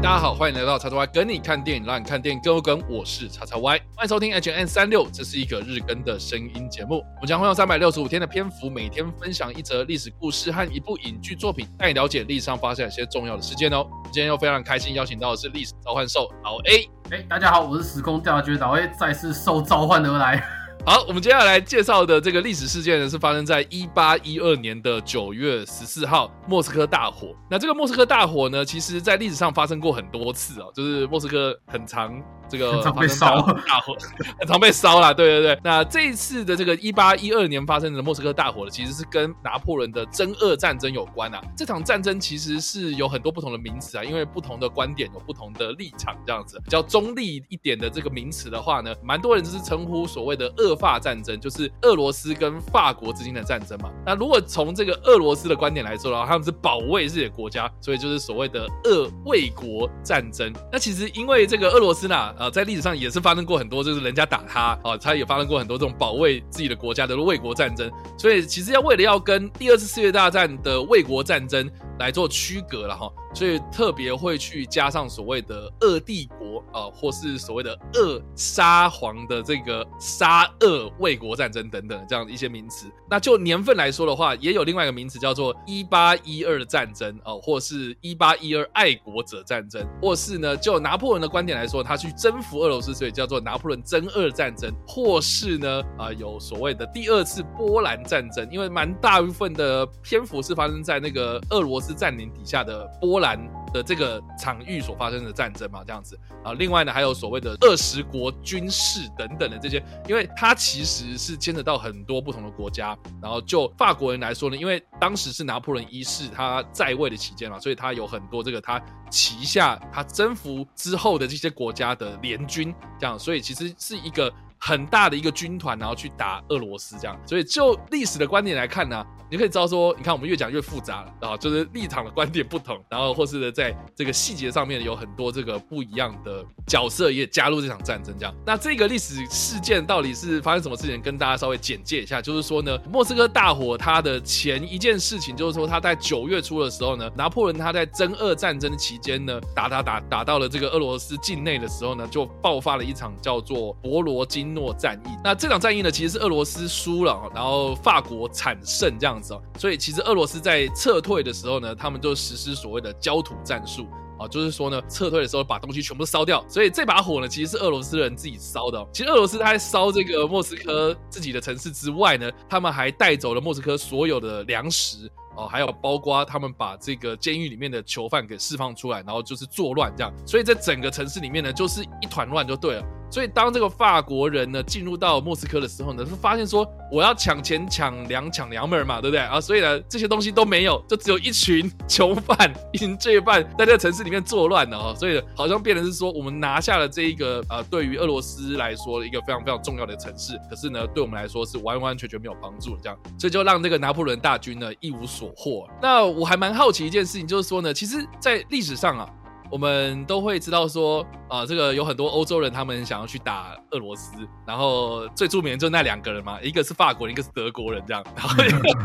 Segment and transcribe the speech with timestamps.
[0.00, 2.80] 大家好，欢迎来到叉叉 Y 跟你看电影，让你看电影更有梗。
[2.88, 6.98] 我是叉叉 Y，欢迎收听 H N 三六，这是一个日更的声音节目。
[7.16, 13.84] 我们将会用三百六十五天的篇幅，每天分享一则历史故事和一部影剧作品，带你了解历史上发生一些重要的事件哦。
[14.04, 16.88] 今天又非常开心，邀请到的是历史召唤兽老 A。
[17.10, 20.57] 哎，大家好，我是时空调查局老 A，再次受召唤而来。
[20.88, 27.36] 好，我们接下来介绍的这个历史事件呢，是发生在一八一二年的九月十四号，莫斯科大火。
[27.50, 32.18] 那这个莫斯科大火呢，其实在历史上发生过很多次哦，就是莫斯科很长。
[32.50, 33.94] 这个常被烧，大火
[34.40, 35.12] 很常被烧啦。
[35.12, 35.60] 对对对。
[35.62, 41.42] 那这一次的这个一八一二年发生的莫斯科大火呢，其实是跟拿破仑的真俄战争有关啊。
[41.54, 53.90] 这场战争其实是有很多不同的名词啊，因为不同的观点有不同的立场，这样子比较中立一点的这个名词的话呢，蛮多人就是称呼所谓的俄法战争，就是俄罗斯跟法国之间的战争嘛。
[54.06, 60.52] 那如果从这个俄罗斯的观点来说的话，他们是保卫自己的国家，所以就是所谓的俄卫国战争。
[60.70, 62.28] 那其实因为这个俄罗斯呢。
[62.38, 67.90] 呃，在历史上也是发生过很多，就是人家打他，啊，他也发生过很多这种保卫自己的国家的卫国战争。
[68.16, 71.68] 所以其实要为了要跟第二次世界大战的卫国战争
[71.98, 73.10] 来做区隔了哈。
[73.34, 82.86] 所以特别会去加上所谓的“恶帝国”啊，或是所谓的“恶沙皇”的这个“沙俄卫国战争”等等这样的一些名词。
[83.08, 102.86] 那就年份来说的话，也有另外一个名词叫做“一八一二战争”哦，或是一八一二爱国者战争，或是呢，就拿破仑的观点来说，他去征服俄罗斯，所以叫做拿破仑征俄战争，或是呢，啊，有所谓的第二次波兰战争，因为蛮大部分的篇幅是发生在那个俄罗斯是占领底下的。
[103.00, 103.38] 波兰
[103.72, 112.94] 的这个场域所发生的战争嘛，这样子啊，另外呢还有所谓的二十国军事等等的这些，因为它其实是牵扯到很多不同的国家。
[113.22, 124.30] 然后就法国人来说呢，因为当时是拿破仑一世他在位的期间嘛，所以他有很多这个他旗下他征服之后的这些国家的联军，这样，所以其实是一个。
[124.60, 127.16] 很大的一个军团，然后去打俄罗斯，这样。
[127.24, 138.34] 所以就历史的观点来看呢，你可以知道说，你看我们越讲越复杂了啊，就是立场的观点不同，然后或是呢在这个细节上面有很多这个不一样的角色也加入这场战争，这样。
[138.44, 141.00] 那这个历史事件到底是发生什么事情？
[141.00, 154.48] 跟大家稍微简介一下，就是说呢，莫斯科大火它的前一件事情，就是说他在九月初的时候呢，拿破仑他在征俄战争期间呢，打打打打到了这个俄罗斯境内的时候呢，就爆发了一场叫做博罗金。
[154.48, 159.42] 诺战役，那这场战役呢，其实是俄罗斯输了，然后法国惨胜这样子哦。
[159.58, 163.86] 所以其实俄罗斯在撤退的时候呢，他们就实施所谓的焦土战术
[164.18, 166.44] 啊，就是说呢，撤退的时候把东西全部烧掉。
[166.48, 168.86] 所以这把火呢，其实是俄罗斯人自己烧的。
[168.92, 175.10] 其实俄罗斯他在烧这个莫斯科自己的城市之外呢，他们还带走了莫斯科所有的粮食。
[175.36, 182.84] 哦，还有包括他们把这个监狱里面的囚犯给释放出来，然后就是作乱这样，所以在整个城市里面呢，就是一团乱就对了。
[183.10, 189.40] 所以当这个法国人呢进入到莫斯科的时候呢，就发现说我要抢钱、抢粮、抢娘们嘛，对不对啊？
[189.40, 194.94] 所以呢这些东西都没有，就只有一群囚犯、一群罪犯在这个城市里面作乱的哦。
[194.98, 205.32] 所以好像变成是说我们拿下了这一个呃，对于俄罗斯来说一个非常非常重要的城市，可是呢对我们来说是完完全全没有帮助的这样，所以就让这个拿破仑大军呢一无所。
[205.36, 209.08] 获，那我还蛮好奇一件事情，就是说呢，其实，在历史上啊。
[209.50, 214.12] 我们都会知道说，啊，这个有很多欧洲人，他们想要去打俄罗斯，
[214.46, 218.36] 然后最著名的就那两个人嘛，一个是法国人，一个是德国人，这样，然后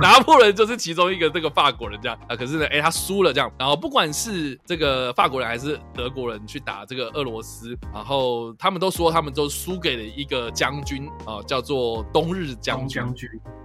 [0.01, 13.03] 拿破仑就是其中一个这个法国人，这样啊，可是呢，哎，他输了，这样，然后不管是这个法国人还是德国人去打这个俄罗斯，然后他们都说他们都输给了一个将军啊，叫做冬日将军，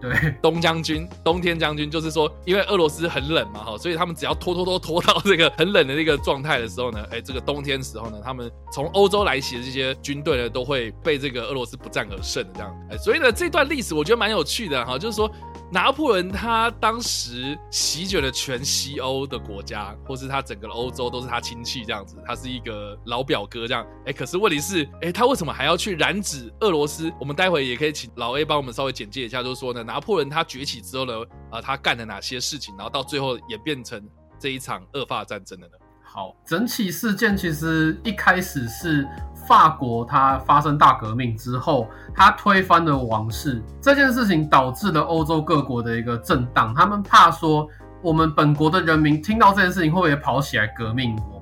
[0.00, 6.87] 对，冬将军，冬天将军，就是说，因为俄罗斯很冷嘛，哈，所以他们只要拖拖拖拖到这个很冷的那个状态的时候。
[6.90, 15.30] 呢，哎，这个冬天时候呢，他们从欧洲来袭的这些军队呢，都会被这个俄罗斯不战而胜的这样，哎，所以呢，这段历史我觉得蛮有趣的哈，就是说
[15.70, 27.12] 拿破仑他当时席卷了全西欧的国家，或是他整个欧洲都是他亲戚这样子，他是一个老表哥这样，哎，可是问题是，哎，他为什么还要去染指俄罗斯？
[27.20, 31.12] 我们待会也可以请老 A 帮我们稍微简介一下，就是说呢，拿破仑他崛起之后呢，
[31.50, 34.02] 啊，他干了哪些事情，然后到最后演变成
[34.38, 35.74] 这一场恶法战争的呢？
[36.10, 39.06] 好，整起事件其实一开始是
[39.46, 46.74] 法国，它发生大革命之后，它推翻了王室这件事情，导致了欧洲各国的一个震荡。
[46.74, 47.68] 他们怕说，
[48.00, 51.37] 我们本国的人民听到这件事情，会不会跑起来革命我？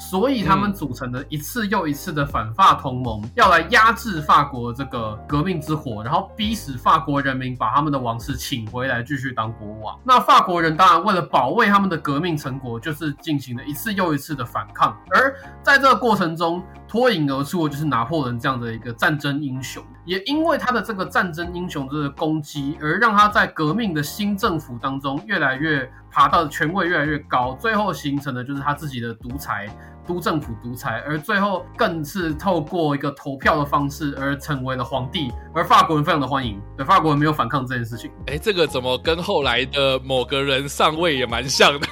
[0.00, 10.00] 所以他们组成了一次又一次的反法同盟，要来压制法国这个革命之火，然后逼使法国人民把他们的王室请回来，继续当国王。
[10.02, 14.96] 那法国人当然为了保卫他们的革命成果，就是进行了一次又一次的反抗。
[15.10, 19.80] 而在这个过程中，脱颖而出的就是拿破仑这样的一个战争英雄。
[20.04, 29.68] 也因为他的这个战争英雄的攻击，而让他在革命的新政府当中越来越爬到权位越来越高，最后形成的就是他自己的独裁。
[30.12, 38.10] 督政府独裁，而最后更是透过一个投票的方式而成为了皇帝，而法国人非常的欢迎，对法国人没有反抗这件事情。
[38.26, 41.86] 哎，这个怎么跟后来的某个人上位也蛮像的？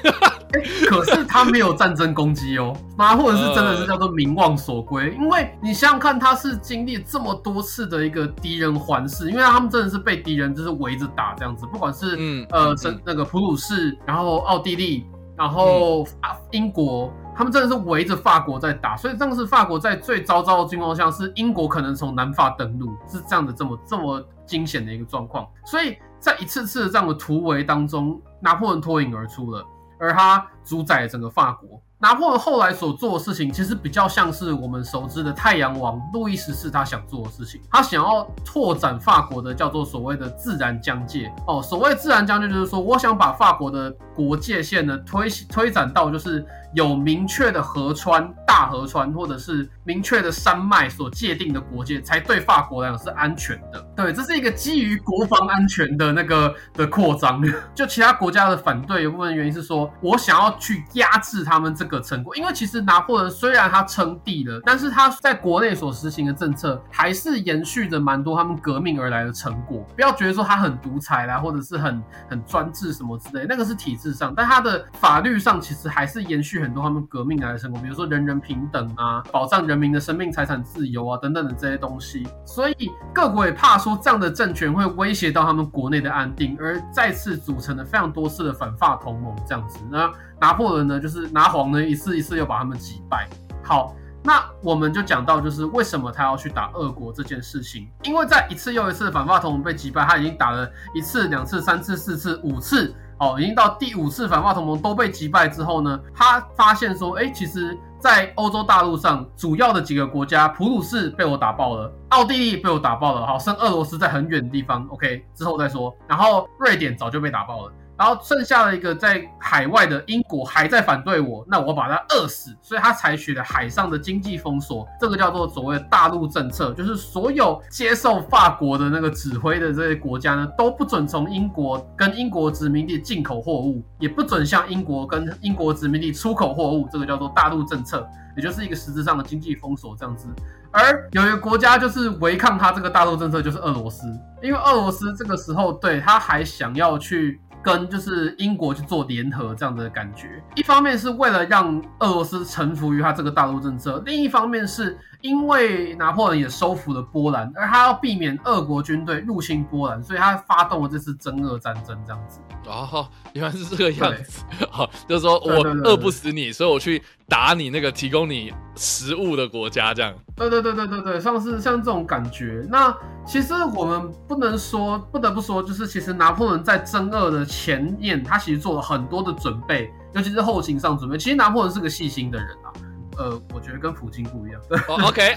[0.88, 12.75] 可是他没有战争攻击哦，那或者是真的是叫做名望所归，因为你想想看，他是经历这么多次的一个敌人环视，因为他们真的是被敌人就是围着打这样子，不管是嗯呃
[13.05, 15.06] 那个普鲁士，然后奥地利，
[15.37, 17.12] 然后啊英国。
[17.38, 25.46] 他们真的是围着法国在打，所以当时法国在最糟糕的情况下，是英国可能从南法登陆，是这样的这么这么惊险的一个状况。
[25.64, 29.64] 所以在一次次的这样的突围当中，拿破仑脱颖而出了，
[30.00, 31.81] 而他主宰整个法国。
[32.00, 37.61] 拿破仑后来所做的事情，其实比较像是我们熟知的太阳王路易十四他想做的事情。
[37.69, 41.61] 他想要拓展法国的叫做所谓的自然疆界哦。
[41.61, 53.85] 所谓自然疆界，就是说我想把法国的国界线呢推推展到就是有明确的河川、大河川，或者是明确的山脉所界定的国界，才对法国来讲是安全的。
[53.97, 57.43] 对，这是一个基于国防安全的那个的扩张。
[57.75, 61.88] 就其他国家的反对，有部分原因是说我想要去压制他们这。
[61.88, 69.82] 个成果，因为其实拿破仑虽然他称帝了，但是他在国内所实行的政策还是延续着蛮多他们革命而来的成果。
[69.97, 82.27] 不要觉得说他很独裁啦，或者是很很专制什么之类，那个是体制上，但他的法律上其实还是延续很多他们革命来的成果，比如说人人平等啊，保障人民的生命财产自由啊等等的这些东西。
[82.45, 89.79] 所以各国也怕说这样的政权会威胁到他们国内的安定，而再次组成了非常多次的反法同盟这样子。
[89.91, 90.11] 那
[90.41, 93.29] 拿破仑呢，就是拿黄呢，一次一次又把他们击败。
[93.63, 97.89] 好，那我们就讲到，就是为什么他要去打俄国这件事情。
[98.05, 115.94] 因为在一次又一次的反法同盟被击败，他已经打了一次、两次、三次、四次、五次，哦，已经到第五次反法同盟都被击败之后呢，他发现说，哎，其实，在欧洲大陆上主要的几个国家，普鲁士被我打爆了，奥地利被我打爆了，好，剩俄罗斯在很远的地方，OK，之后再说。
[116.06, 117.73] 然后瑞典早就被打爆了。
[117.99, 140.29] 然后剩下的一个在海外的英国还在反对我，那我把他饿死，所以他采取了海上的经济封锁，这个叫做所谓的大陆政策，就是所有接受法国的那个指挥的这些国家呢，都不准从英国跟英国殖民地进口货物，也不准向英国跟英国殖民地出口货物，这个叫做大陆政策，也就是一个实质上的经济封锁这样子。
[140.71, 144.06] 而有一个国家就是违抗他这个大陆政策，就是俄罗斯，
[144.41, 147.41] 因为俄罗斯这个时候对他还想要去。
[147.69, 162.41] 跟就是英国去做联合这样的感觉，一方面是为了让俄罗斯臣服于他这个大陆政策，另一方面是因为拿破仑也收服了波兰，而他要避免俄国军队入侵波兰，所以他发动了这次真俄战争这样子。
[162.66, 164.45] 哦，原来是这个样子。
[164.71, 170.14] 好，就是说我饿不死你，所以我去打你那个提供你食物的国家，这样。
[170.37, 172.66] 对对对对对对，像是像这种感觉。
[172.69, 172.95] 那
[173.26, 181.19] 其实我们不能说，不得不说，就是其实拿破仑在真俄的前面，他其实做了很多的准备，尤其是后勤上准备。
[181.19, 182.71] 其实拿破仑是个细心的人啊。
[183.19, 184.61] 呃，我觉得跟普京不一样。
[184.87, 185.35] OK，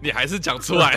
[0.00, 0.96] 你还是讲出来。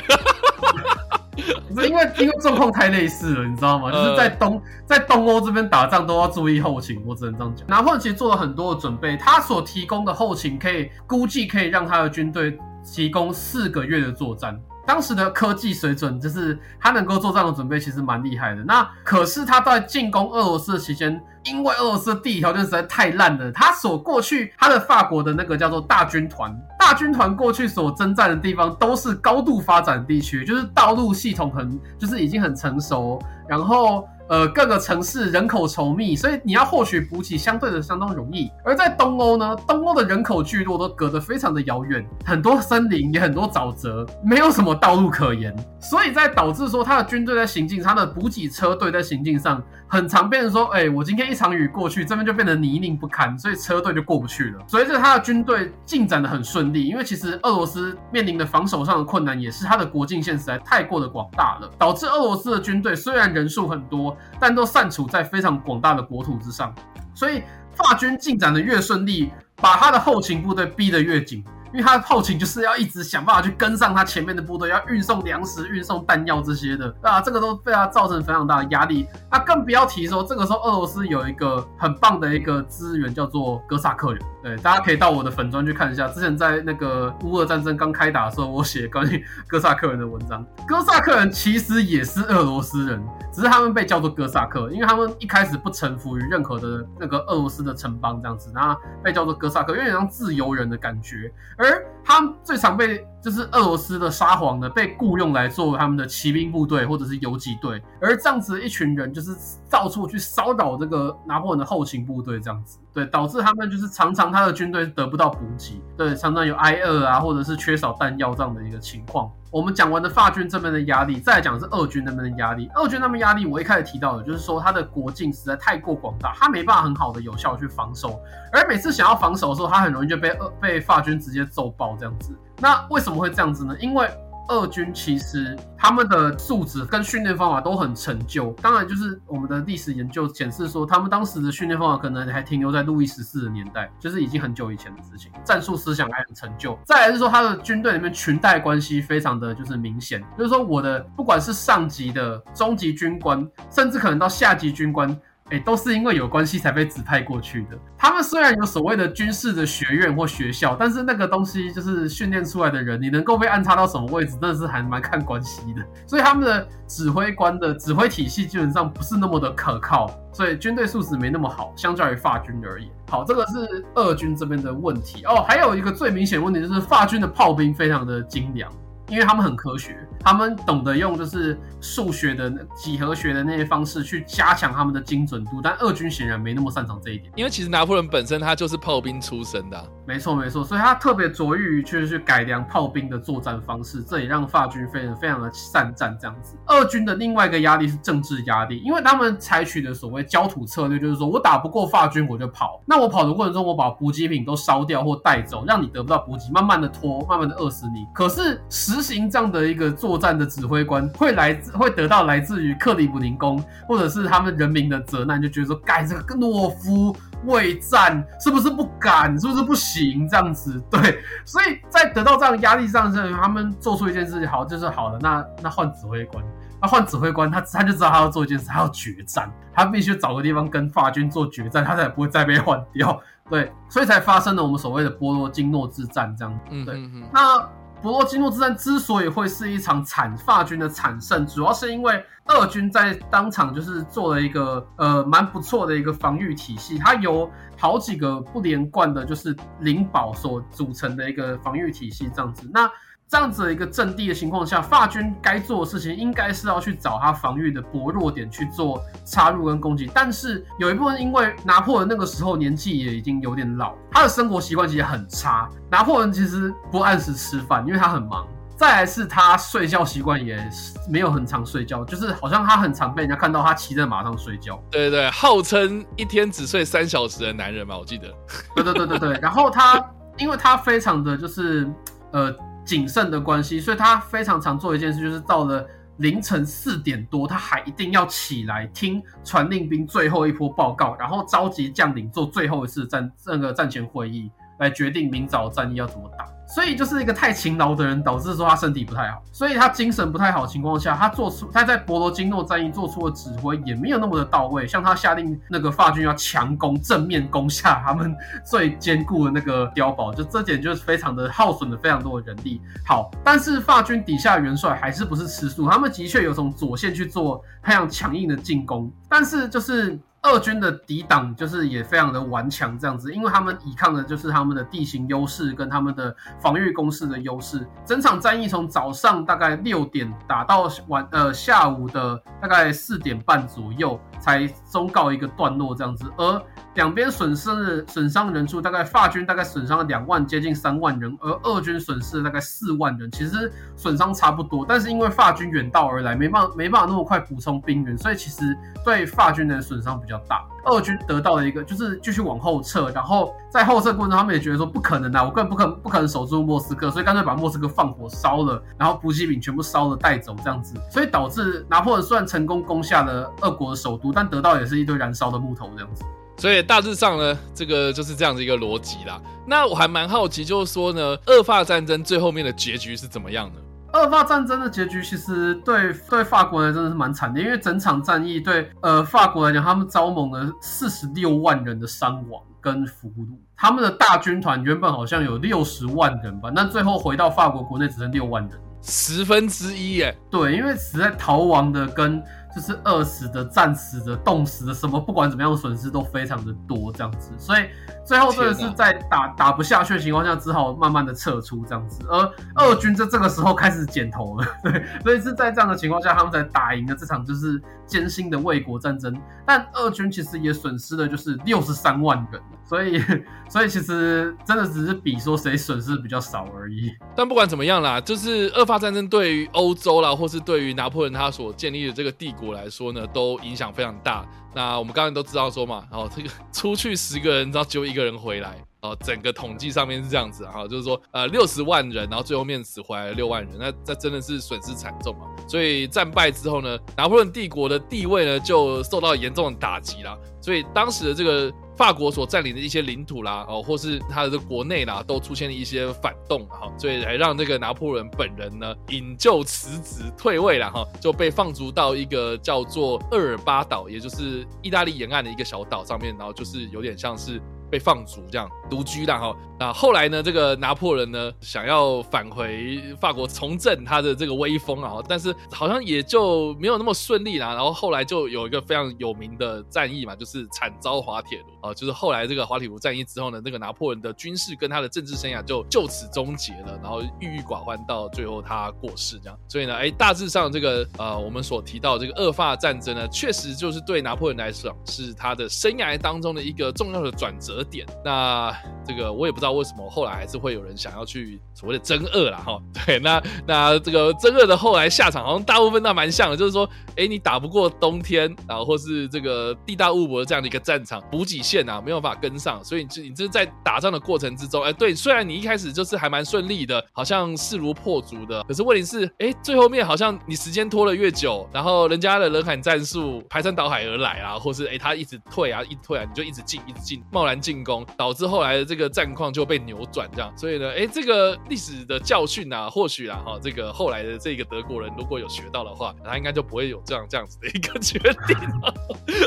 [1.73, 3.91] 不 是因为因为状况太类似了，你知道吗？
[3.91, 7.67] 就是在东在东欧这边打仗都要注意后勤，我只能这样讲。
[7.67, 12.55] 拿破仑其实做了很多的准备，他所提供的后勤可以估计可以让他的军队
[12.85, 14.55] 提供四个月的作战。
[14.85, 18.63] 当时的科技水准，就是他能够做这样的准备，其实蛮厉害的。
[18.63, 34.07] 那可是他在进攻俄罗斯的期间，因为俄罗斯的地理条件实在太烂了，他所过去他的法国的那个叫做大军团，大军团过去所征战的地方都是高度发展地区，就是道路系统很，就是已经很成熟，然后。
[34.31, 38.49] 呃，各个城市人口稠密，所以你要获取补给相对的相当容易。
[38.63, 49.61] 而在东欧呢，东欧的人口聚落都隔得非常的遥远，很多森林也很多沼泽，没有什么道路可言，所以在导致说他的军队在行进，他的补给车队在行进上。
[49.91, 54.63] 很常变成说，哎，我今天一场雨过去，这边就变得泥泞不堪，所以车队就过不去了。
[54.65, 66.73] 随着他的军队进展的很顺利，因为其实俄罗斯面临的防守上的困难，也是他的国境线实在太过的广大了，导致俄罗斯的军队虽然人数很多，但都散处在非常广大的国土之上。
[67.13, 67.43] 所以
[67.75, 71.43] 法军进展的越顺利，把他的后勤部队逼得越紧。
[71.73, 79.07] 因为他的后勤就是要一直想办法去跟上他前面的部队，要运送粮食、运送弹药这些的，啊，这个都对他造成非常大的压力。
[79.31, 84.21] 那更不要提说，这个时候俄罗斯有一个很棒的一个资源，叫做哥萨克人。
[84.43, 90.43] 对，大家可以到我的粉砖去看一下，之前在那个乌俄战争刚开打的时候，我写关于哥萨克人的文章。
[90.67, 92.99] 哥萨克人其实也是俄罗斯人，
[93.31, 101.31] 只是他们被叫做哥萨克，因为他们一开始不臣服于任何的那个俄罗斯的城邦这样子，然后被叫做哥萨克，有点像自由人的感觉。
[101.57, 109.35] 而他们最常被就是俄罗斯的沙皇呢，被雇佣来做他们的骑兵部队或者是游击队，而这样子一群人就是
[109.69, 119.31] 到处去骚扰这个拿破仑的后勤部队，这样子，对，导致他们就是常常他的军队得不到补给，对，常常有挨饿啊，或者是缺少弹药这样的一个情况。
[119.51, 122.69] 我们讲完的法军这边的压力，再来讲是俄军那边的压力。
[122.75, 128.17] 俄军那边压力，我一开始提到的就是说，他的国境实在太过广大，他没办法很好的有效去防守，
[128.53, 132.33] 而每次想要防守的时候，他很容易就被被法军直接揍爆这样子。
[132.59, 133.75] 那为什么会这样子呢？
[133.81, 134.09] 因为
[134.51, 146.77] 二军其实他们的素质跟训练方法都很陈旧，当然就是我们的历史研究显示说，他们当时的训练方法可能还停留在路易十四的年代，就是已经很久以前的事情，战术思想还很陈旧。
[146.85, 155.17] 再来是说，他的军队里面裙带关系非常的就是明显，就是说我的不管是上级的中级军官，甚至可能到下级军官。
[155.51, 157.77] 哎，都是因为有关系才被指派过去的。
[157.97, 165.85] 他们虽然有所谓的军事的学院或学校，但是那个东西就是训练出来的人，你能够被安插到什么位置，真的是还蛮看关系的。
[166.07, 172.89] 所以他们的指挥官的指挥体系基本上不是那么的可靠，所以军队素质没那么好，相较于法军而言。
[173.09, 175.43] 好，这个是俄军这边的问题哦。
[175.47, 178.71] 还有一个最明显问题就是法军的炮兵非常的精良。
[179.11, 187.29] 因为他们很科学，他们懂得用就是数学的几何学的那些方式去加强他们的精准度，但二军显然没那么擅长这一点。
[187.35, 196.55] 因为其实拿破仑本身他就是炮兵出身的，没错没错，所以他特别着意于去去改良炮兵的作战方式，这也让法军非常非常的善战这样子。
[196.65, 208.07] 二军的另外一个压力是政治压力，因为他们采取的所谓焦土策略，就是说我打不过法军我就跑，那我跑的过程中我把补给品都烧掉或带走，让你得不到补给，慢慢的拖，慢慢的饿死你。
[208.13, 217.15] 可是实执行这样的一个作战的指挥官，会来自会得到来自于克里姆林宫或者是他们人民的责难，就觉得说，该这个懦夫
[217.45, 220.79] 畏战，是不是不敢，是不是不行这样子？
[220.91, 226.43] 对，所以在得到这样压力上，是他们做出一件事情，好就是好了，那那换指挥官，
[226.79, 233.19] 那换指挥官，他他就知道他要做一件事，他要决战，他必须找个地方跟法军做决战，他才不会再被换掉。
[233.49, 236.59] 对，所以才发生了我们所谓的波罗金诺之战这样。
[236.69, 237.01] 嗯，对，
[237.33, 237.67] 那。
[238.01, 252.67] 博洛基诺之战之所以会是一场惨发军的惨胜，主要是因为二军在当场就是做了一个呃蛮不错的一个防御体系，它由好几个不连贯的，就是灵堡所组成的一个防御体系这样子。
[252.73, 252.89] 那
[253.31, 260.11] 这样子的一个阵地的情况下，法军该做的事情应该是要去找他防御的薄弱点去做插入跟攻击。
[260.13, 265.69] 但是有一部分因为拿破仑那个时候年纪也已经有点老，他的生活习惯其实很差。
[265.89, 268.45] 拿破仑其实不按时吃饭，因为他很忙。
[268.75, 270.61] 再来是他睡觉习惯也
[271.09, 274.77] 没有很常睡觉，就是好像他很常被人家看到他骑在马上睡觉。
[274.91, 278.27] 对对对，号称一天只睡三小时的男人嘛，我记得。
[278.75, 279.39] 对对对对对。
[279.41, 280.05] 然后他，
[280.37, 281.89] 因为他非常的就是
[282.33, 282.53] 呃。
[282.83, 296.45] 谨慎的关系，所以他非常常做一件事，就是到了凌晨四点多，他还一定要起来听传令兵最后一波报告，然后召集将领做最后一次战那个战前会议，来决定明早战役要怎么打。
[296.67, 304.87] 所以就是一个太勤劳的人，导致说他身体不太好，所以他精神不太好情况下，他做出他在博罗金诺战役做出的指挥也没有那么的到位。
[304.87, 308.33] 像他下令那个法军要强攻，正面攻下他们
[308.65, 312.79] 最坚固的那个碉堡，就这点就是非常的耗损了非常多的人力。
[313.05, 320.17] 好，但是法军底下元帅还是不是吃素，他们的确有从左线去做非常强硬的进攻，但是就是。
[320.43, 327.87] 二军的抵挡就是也非常的顽强，这样子，因为他们抵抗的就是他们的地形优势跟他们的防御攻势的优势。
[328.03, 336.61] 整场战役从早上大概六点打到晚呃下午的大概四点半左右才终告一个段落，这样子，而。
[336.95, 344.85] 两边损失的损伤人数大概，法军大概损伤了两万，接近三万人，而俄军损失了大概四万人，其实损伤差不多。
[344.85, 350.65] 但是因为法军远道而来，没办没办法那么快补充兵员，所以其实对法军的损伤比较大。
[350.87, 366.23] 俄军得到了一个就是继续往后撤，然后在后撤过程中，他们也觉得说不可能啊，我根本不可能不可能守住莫斯科，所以干脆把莫斯科放火烧了，然后补给品全部烧了带走这样子，所以导致拿破仑虽然成功攻下了俄国的首都，但得到也是一堆燃烧的木头这样子。
[366.57, 369.41] 所以大致上呢，这个就是这样子一个逻辑啦。
[369.65, 373.79] 那我还蛮好奇，就是说呢，二法战争最后面的结局是怎么样的？
[374.13, 390.37] 二法战争的结局其实对对法国人真的是蛮惨的，因为整场战役对呃法国来讲，他们招募了四十六万人的伤亡跟俘虏，他们的大军团原本好像有六十万人吧，但最后回到法国国内只剩六万人，十分之一耶。
[390.49, 397.89] 对，因为实在逃亡的跟就是饿死的、战死的、冻死的，什么不管怎么样的损失都非常的多，这样子，所以
[398.25, 402.25] 最后真的是在打打不下去的情况下，只好慢慢的撤出这样子。
[402.29, 409.33] 而俄军在这个时候开始剪头了，对，所以是在这样的情况下，他们才打赢了这场就是艰辛的卫国战争。
[409.65, 413.17] 但俄军其实也损失了就是六十三万人，所以
[413.69, 417.09] 所以其实真的只是比说谁损失比较少而已。
[417.33, 424.45] 但不管怎么样啦，就是二法战争对于欧洲啦，或是对于拿破仑他所建立的这个帝国来说呢，都影响非常大。
[424.73, 435.49] 那我们刚才都知道说嘛，哦，这个 出去十个人，然后只有一个人回来，哦，整个统计上面是这样子啊，就是说，呃，六十万人，然后最后面死回来了六万人，那这真的是损失惨重啊。
[435.67, 440.37] 所以战败之后呢，拿破仑帝国的地位呢就受到严重的打击啦。
[440.61, 457.59] 所以当时的这个法国所占领的一些领土啦，哦，或是他的国内啦，都出现了一些反动哈，所以才让这个拿破仑本人呢引咎辞职退位了哈，就被放逐到一个叫做厄尔巴岛，也就是意大利沿岸的一个小岛上面，然后就是有点像是。
[457.91, 460.41] 被放逐这样独居了哈，那后来呢？
[460.41, 467.73] 这个拿破仑呢，想要返回法国重振他的这个威风啊，但是好像也就没有那么顺利啦。
[467.73, 479.57] 然后后来就有一个非常有名的战役嘛，就是惨遭滑铁卢啊，就是后来这个滑铁卢战役之后呢，那个拿破仑的军事跟他的政治生涯就就此终结了，然后郁郁寡欢到最后他过世这样。
[479.67, 487.80] 所以呢，哎，大致上这个呃，我们所提到这个恶法战争呢，确实就是对拿破仑来说是他的生涯当中的一个重要的转折。
[487.83, 517.70] 点那这个我也不知道为什么后来还是会有人想要去所谓的争恶啦哈， 对，那那这个争恶的后来下场好像大部分都蛮像的，就是说，哎，你打不过冬天啊，或是这个地大物博这样的一个战场，补给线啊没有办法跟上，所以你你这在打仗的过程之中，哎，对，虽然你一开始就是还蛮顺利的，好像势如破竹的，可是问题是，哎，最后面好像你时间拖了越久，然后人家的人海战术排山倒海而来啊，或是哎他一直退啊，一退啊，你就一直进，一直进，贸然进。
[517.71, 528.93] 进攻导致后来的这个战况就被扭转，这样，所以呢，哎，这个历史的教训啊，或许啊，哈，这个后来的这个德国人如果有学到的话，他应该就不会有这样这样子的一个决定了。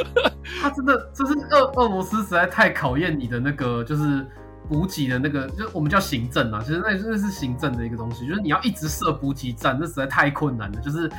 [0.63, 4.27] 他真的，就是俄俄罗斯实在太考验你的那个，就是
[4.69, 11.11] 补给的那个，就我们叫行政啊，其实那真的是行政的一个东西，就是你要一直设补给站，这实在太困难了，就是。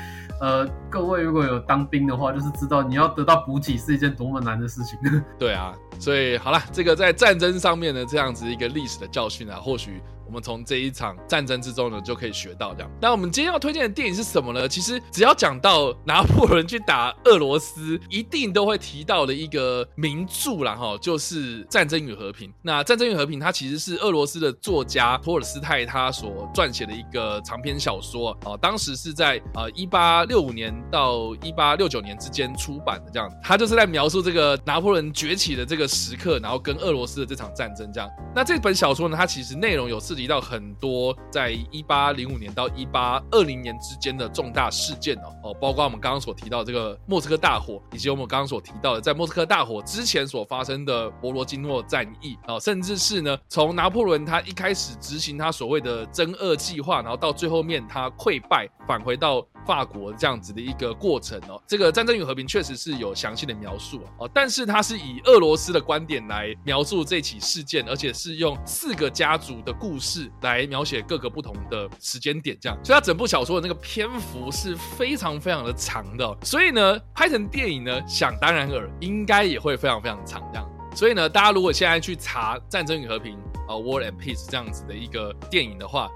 [0.42, 5.00] 呃，各位如果有当兵的话，就是知道你要得到补给是一件多么难的事情。
[5.40, 10.02] 对啊，所以好了，这个在战争上面的这样子一个历史的教训啊，或许。
[10.26, 12.92] 我们从这一场战争之中呢，就可以学到这样。
[13.00, 14.68] 那我们今天要推荐的电影是什么呢？
[14.68, 22.50] 其实只要讲到拿破仑去打俄罗斯，一定都会提到的一个名著啦，哈，就是《战争与和平》。
[22.64, 33.32] 那《战争与和平》它其实是俄罗斯的作家托尔斯泰他所撰写的一个长篇小说啊，当时是在呃一八六五年到一八六九年之间出版的这样。
[33.44, 38.10] 他就是在描述这个拿破仑崛起的这个时刻，然后跟俄罗斯的这场战争这样。
[38.34, 40.15] 那这本小说呢，它其实内容有是。
[40.16, 59.46] 涉及到很多在一八零五年到一八二零年之间的重大事件哦哦，包括我们刚刚所提到这个莫斯科大火，以及我们刚刚所提到的在莫斯科大火之前所发生的博罗金诺战役啊，甚至是呢从拿破仑他一开始执行他所谓的真恶计划，然后到最后面他溃败返回到。
[59.66, 83.36] 法国这样子的一个过程哦，这个《战争与和平》确实是有详细的描述哦，但是它是以俄罗斯的观点来描述这起事件，而且是用四个家族的故事来描写各个不同的时间点，这样，所以它整部小说的那个篇幅是非常非常的长的，所以呢，拍成电影呢，想当然尔，应该也会非常非常长这样，所以呢，大家如果现在去查《战争与和平》
[83.68, 86.10] 啊，《War and Peace》这样子的一个电影的话。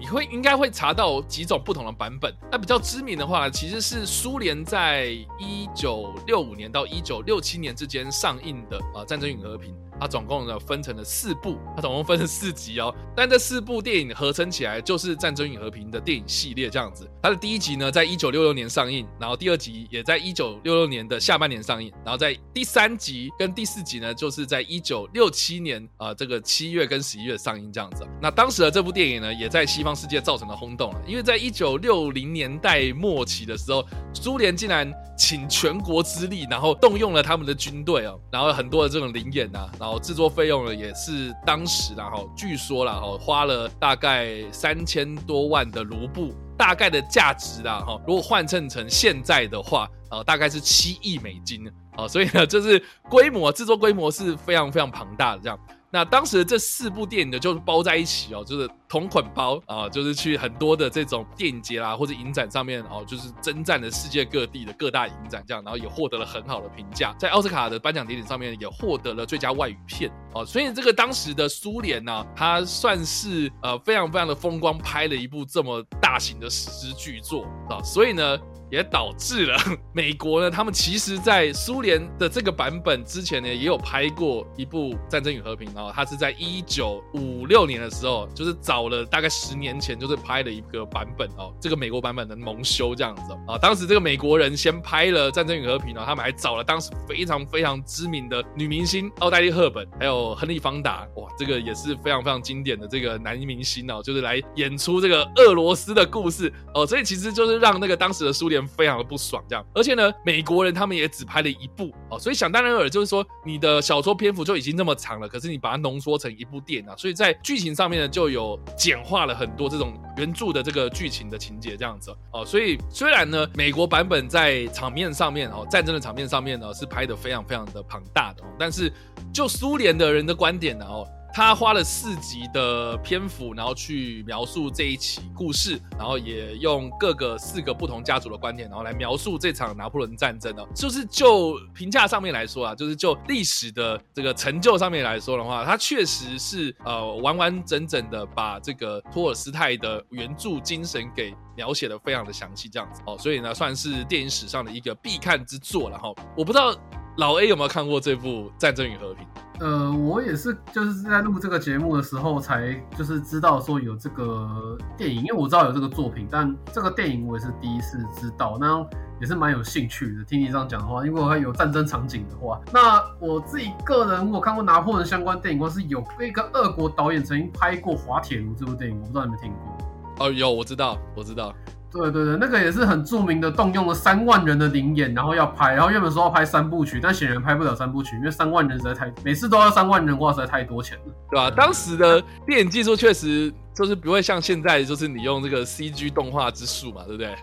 [0.00, 2.34] 你会应该会查到几种不同的版本。
[2.50, 5.08] 那比较知名的话，其实是苏联在
[5.38, 9.74] 一九六五年到一九六七年之间上映的啊，《战争与和平》。
[10.00, 12.92] 它总共呢分成了四部，它总共分成四集哦。
[13.14, 17.08] 但这四部电影合成起来就是《战争与和平》的电影系列这样子。
[17.22, 28.06] 它的第一集呢在一九六六年上映，然后第二集也在一九六六年的下半年上映，然后在第三集跟第四集呢就是在一九六七年啊这个七月跟十一月上映这样子。
[28.22, 33.84] 那当时的这部电影呢也在西方世界造成了轰动了，因为在一九六零年代末期的时候，
[34.14, 34.90] 苏联竟然。
[35.20, 55.58] 请全国之力，然后动用了他们的军队哦，然后很多的这种灵演呐，然后哦制作费用呢也是当时然后据说了哈，花了大概三千多万的卢布，大概的价值啦哈，如果换算成现在的话，呃，大概是七亿美金啊，所以呢，就是规模制作规模是非常非常庞大的这样。
[55.90, 78.38] 那当时这四部电影呢，就是包在一起哦，就是同捆包啊，就是去很多的这种电影节啦或者影展上面哦，就是征战了世界各地的各大影展这样，然后也获得了很好的评价，在奥斯卡的颁奖典礼上面也获得了最佳外语片哦，所以这个当时的苏联呢，它算是呃非常非常的风光，拍了一部这么大型的史诗巨作啊，所以呢。
[78.72, 79.58] 也导致了
[79.92, 93.58] 美国呢，他们其实，在苏联的这个版本之前呢，也有拍过一部《战争与和平》然后，它是在一九五六年的时候，就是早了大概十年前，就是拍了一个版本哦，这个美国版本的蒙羞这样子啊。
[93.58, 108.60] 当时这个美国人先拍了《战争与和平》呢，他们还找了当时非常非常知名的女明星奥黛丽·赫本，还有亨利·方达，哇，这个也是非常非常经典的这个男明星哦，就是来演出这个俄罗斯的故事哦，所以其实就是让那个当时的苏联。
[108.70, 128.92] 非常的不爽，这样，而且呢，美国人他们也只拍了一部哦，所以想当然尔就是说，你的小说篇幅就已经那么长了，可是你把它浓缩成一部电影啊，所以在剧情上面呢，就有简化了很多这种原著的这个剧情的情节这样子哦，所以虽然呢，美国版本在场面上面哦，战争的场面上面呢是拍的非常非常的庞大的，但是
[129.32, 131.06] 就苏联的人的观点呢哦。
[131.32, 140.62] 他花了四集的篇幅，然后去描述这一起故事，然后也用各个四个不同家族的观点，然后来描述这场拿破仑战争呢。
[140.74, 156.12] 就是就评价上面来说啊，就是就历史的这个成就上面来说的话，它确实是呃完完整整的把这个托尔斯泰的原著精神给描写的非常的详细，这样子哦，所以呢算是电影史上的一个必看之作了哈。
[156.36, 156.74] 我不知道
[157.16, 159.24] 老 A 有没有看过这部《战争与和平》。
[159.60, 168.82] 呃，我也是，就是在录这个节目的时候才就是知道说有这个电影，因为我知道有这个作品，但这个电影我也是第一次知道，那
[169.20, 170.24] 也是蛮有兴趣的。
[170.24, 180.26] 听你这样讲的话，因为它有战争场景的话，那我自己个人我看过拿破仑相关电影，或是有一个俄国导演曾经拍过《滑铁卢》这部电影，我不知道你们听过？
[180.26, 181.54] 哦，有，我知道，我知道。
[181.92, 191.50] 对对对，那个也是很著名的，动用了三万人的灵眼，然后要拍，然后原本说要拍三部曲，但显然拍不了三部曲，因为三万人实在太，每次都要三万人，哇，实在太多钱了，对吧？
[191.50, 197.34] 当时的电影技术确实就是不会像现在，就是你用这个 CG 动画之术嘛，对不对？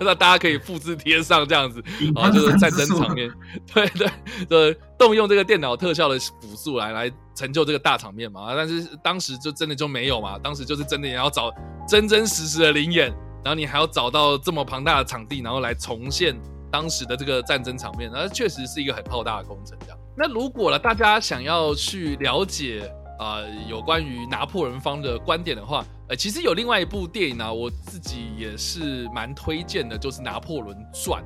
[0.04, 1.82] 那大家可以复制贴上这样子，
[2.14, 3.30] 然后就是战争场面，
[3.72, 4.08] 对 对，
[4.46, 8.54] 对，动用这个电脑特效的辅助来来成就这个大场面嘛。
[8.54, 11.50] 但是当时就真的就没有嘛，当时就是真的也要找
[11.88, 13.10] 真真实实的灵演。
[13.44, 16.34] 然后你还要找到这么庞大的场地，然后来重现
[16.72, 19.76] 当时的这个战争场面，那确实是一个很浩大的工程。
[19.80, 31.22] 这样，那如果了大家想要去了解啊有关于拿破仑方的观点的话，呃，其实有另外一部电影呢，我自己也是蛮推荐的，就是《拿破仑传》。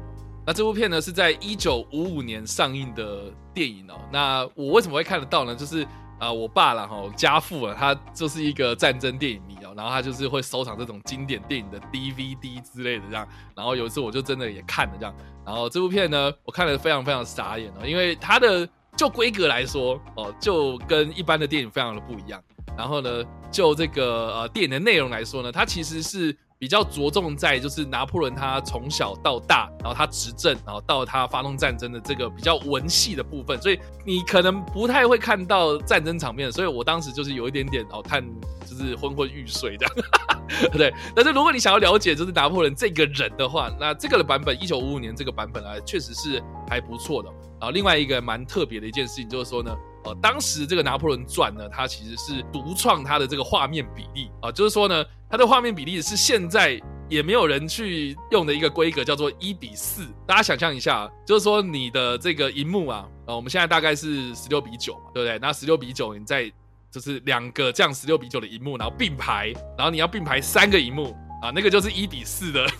[0.46, 3.94] 那这部片呢是在一九五五年上映的电影哦。
[4.10, 5.54] 那我为什么会看得到呢？
[5.54, 5.86] 就是
[6.18, 15.14] 啊，我爸了哈，家父啊，他就是一个战争电影迷哦，然后他就是会收藏这种经典电影的 DVD 之类的这样，然后有一次我就真的也看了这样，
[15.46, 22.42] 然后这部片呢，我看了非常非常傻眼哦，因为它的就规格来说哦，就跟一般的电影非常的不一样，
[22.76, 26.36] 然后呢，就这个呃电影的内容来说呢，它其实是。
[26.58, 38.24] 比较着重在就是拿破仑他从小到大，然后他执政，然后到他发动战争的这个比较文戏的部分，所以你可能不太会看到战争场面，所以我当时就是有一点点哦看
[38.66, 39.94] 就是昏昏欲睡这样，
[40.74, 40.92] 对。
[41.14, 47.30] 但是如果你想要了解就是拿破仑这个人的话，那这个的版本一九五五年这个版本啊，确实是还不错的。
[47.60, 49.76] 然后另外一个蛮特别的一件事情就是说呢。
[50.16, 60.06] 当时这个拿破仑传呢，它其实是独创它的这个画面比例啊，就是说呢，它的画面比例是现在也没有人去用的一个规格，叫做一比四。
[60.26, 65.38] 大家想象一下，就是说你的这个荧幕啊，呃，我们现在大概是十六比九嘛，对不对？
[65.38, 66.52] 那十六比九，你在
[66.90, 72.66] 就是两个这样十六比九的荧幕，然后并排，然后你要并排三个荧幕啊，那个就是一比四的。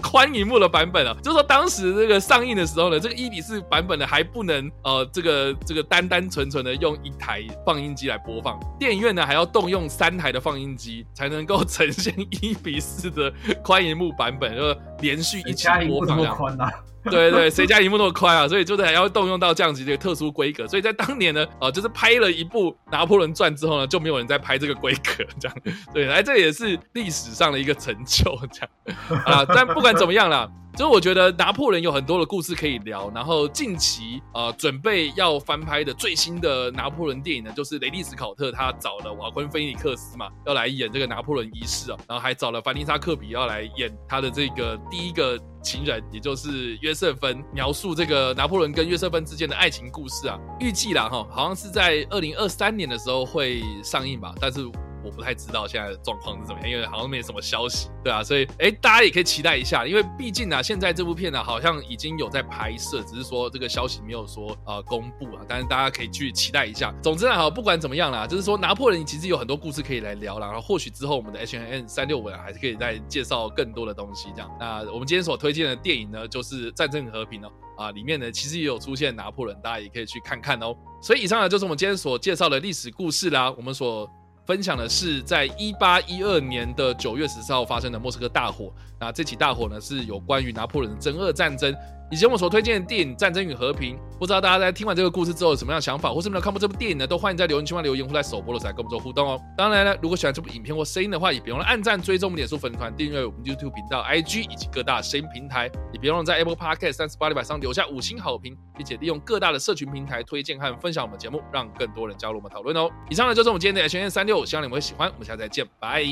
[0.00, 13.32] 宽银幕的版本啊，就是说当时这个上映的时候呢，这个一比四版本呢还不能呃，这个这个单单纯纯的用一台放映机来播放，电影院呢还要动用三台的放映机才能够呈现一比四的
[13.64, 16.72] 宽银幕版本，就连续一起播放这样。
[17.10, 18.46] 对对，谁家荧幕那么宽啊？
[18.46, 20.66] 所以就是还要动用到这样子的特殊规格。
[20.68, 25.56] 所以在当年呢，呃，就是拍了一部《拿破仑传》之后呢，就没有人再拍这个规格这样。
[25.92, 29.44] 对，来这也是历史上的一个成就这样啊。
[29.44, 33.10] 但不管怎么样啦，所以我觉得拿破仑有很多的故事可以聊。
[33.14, 50.38] 然后近期呃准备要翻拍的最新的拿破仑电影呢，就是雷利斯考特他找了瓦昆菲尼克斯嘛，要来演这个拿破仑一世啊，然后还找了凡妮莎克比要来演他的这个第一个情人，也就是约瑟芬，描述这个拿破仑跟约瑟芬之间的爱情故事啊。
[50.58, 54.60] 预计啦哈，好像是在二零二三年的时候会上映吧，但是。
[55.04, 66.94] 我不太知道现在的状况是怎么样，因为好像没什么消息，对啊，所以哎，大家也可以期待一下，因为毕竟呢，现在这部片呢好像已经有在拍摄，只是说这个消息没有说呃公布啊，但是大家可以去期待一下。
[67.02, 74.50] 总之呢，好，不管怎么样啦，就是说拿破仑其实有很多故事可以来聊啦，然后或许之后我们的 H N N 三六五还是可以再介绍更多的东西这样。
[74.58, 80.74] 那我们今天所推荐的电影呢，就是《战争与和平》哦，啊，里面呢其实也有出现拿破仑，大家也可以去看看哦。
[81.00, 84.08] 所以以上呢就是我们今天所介绍的历史故事啦，我们所。
[84.44, 88.72] 分享的是在一八一二年的九月十四号发生的莫斯科大火。
[89.04, 91.74] 那这起大火呢，是有关于拿破仑的真俄战争。
[92.08, 97.06] 以前我所推荐的电影《战争与和平》，不知道大家在听完这个故事之后有什么样的想法，或是没有看过这部电影呢？
[97.06, 99.40] 都欢迎在留言区留言，或在首播的时候跟我们做互动哦。
[99.56, 112.90] 当然了，如果喜欢这部影片或声音的话，也别忘了按赞、追踪我们脸书粉团、订阅我们 YouTube 频道、IG 以及各大声音平台，也别忘了在 Apple Podcast 三十八里百上留下五星好评，并且利用各大的社群平台推荐和分享我们节目，让更多人加入我们讨论哦。
[113.08, 115.10] 以上呢就是我们今天的 H N 三六，希望你们会喜欢。
[115.14, 116.04] 我们下次再见，拜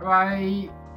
[0.00, 0.91] 拜。